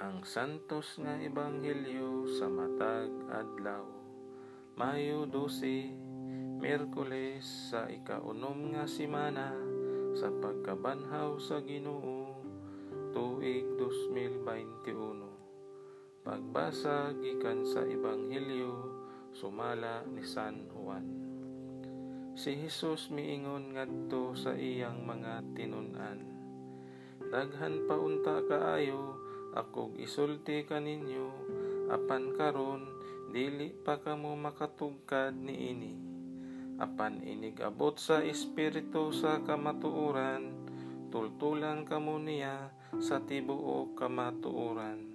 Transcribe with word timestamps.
Ang 0.00 0.26
santos 0.26 0.98
nga 0.98 1.14
ebanghelyo 1.22 2.26
sa 2.26 2.50
matag 2.50 3.14
adlaw. 3.30 3.86
Mayo 4.74 5.22
12, 5.28 6.58
Miyerkules 6.58 7.70
sa 7.70 7.86
ikaunom 7.86 8.74
nga 8.74 8.90
simana 8.90 9.54
sa 10.18 10.34
pagkabanhaw 10.34 11.38
sa 11.38 11.62
Ginoo 11.62 12.42
tuig 13.14 13.70
2021. 13.78 16.26
Pagbasa 16.26 17.14
gikan 17.22 17.62
sa 17.62 17.86
ebanghelyo 17.86 18.74
sumala 19.30 20.02
ni 20.10 20.26
San 20.26 20.66
Juan. 20.74 21.06
Si 22.34 22.58
Hesus 22.58 23.14
miingon 23.14 23.78
ngadto 23.78 24.34
sa 24.34 24.58
iyang 24.58 25.06
mga 25.06 25.54
tinun-an. 25.54 26.39
Daghan 27.30 27.86
pa 27.86 27.94
unta 27.94 28.42
kaayo 28.42 29.14
akog 29.54 29.94
isulti 30.02 30.66
kaninyo 30.66 31.30
apan 31.86 32.34
karon 32.34 32.90
dili 33.30 33.70
pa 33.70 34.02
kamo 34.02 34.34
makatugkad 34.34 35.38
niini 35.38 35.94
apan 36.82 37.22
inigabot 37.22 37.94
sa 38.02 38.18
espiritu 38.26 39.14
sa 39.14 39.38
kamatuoran 39.46 40.60
tultulan 41.10 41.82
kamo 41.82 42.22
niya 42.22 42.70
sa 43.02 43.18
tibuok 43.18 43.98
kamatuoran. 43.98 45.10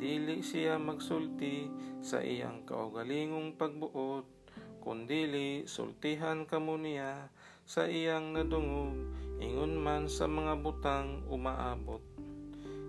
Dili 0.00 0.40
siya 0.42 0.80
magsulti 0.80 1.68
sa 2.02 2.24
iyang 2.24 2.66
kaugalingong 2.66 3.54
pagbuot 3.54 4.41
kundili 4.82 5.64
sultihan 5.70 6.44
kamo 6.44 6.76
sa 7.62 7.86
iyang 7.86 8.34
nadungog 8.34 8.92
ingon 9.38 9.78
man 9.78 10.10
sa 10.10 10.26
mga 10.26 10.58
butang 10.58 11.22
umaabot. 11.30 12.02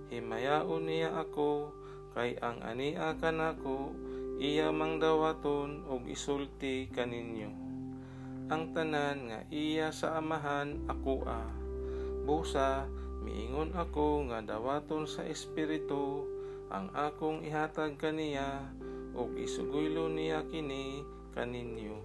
Himayaon 0.09 0.89
niya 0.89 1.13
ako 1.13 1.69
kay 2.17 2.35
ang 2.41 2.59
ania 2.65 3.13
kanako 3.21 3.93
iya 4.41 4.73
mang 4.73 4.97
dawaton 4.97 5.85
og 5.85 6.09
isulti 6.09 6.89
kaninyo 6.89 7.63
ang 8.51 8.75
tanan 8.75 9.31
nga 9.31 9.39
iya 9.49 9.89
sa 9.89 10.19
amahan 10.19 10.83
ako 10.85 11.23
a. 11.23 11.41
Busa 12.27 12.85
miingon 13.23 13.71
ako 13.73 14.27
nga 14.29 14.43
dawaton 14.43 15.07
sa 15.07 15.23
espiritu 15.23 16.27
ang 16.67 16.91
akong 16.91 17.41
ihatag 17.41 17.95
kaniya 17.95 18.67
ug 19.15 19.33
isuguylo 19.39 20.11
niya 20.11 20.43
kini 20.51 21.01
kaninyo 21.33 21.97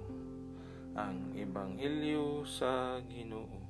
ang 0.97 1.37
ebanghelyo 1.37 2.49
sa 2.49 2.97
Ginoo 3.05 3.68